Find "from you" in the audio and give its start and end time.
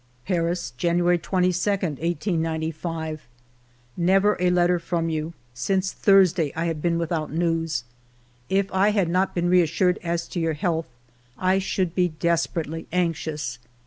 4.79-5.31